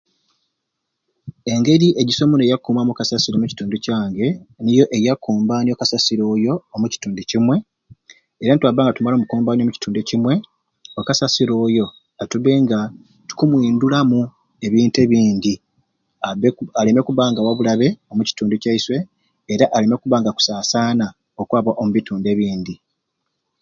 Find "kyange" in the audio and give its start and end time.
3.85-4.27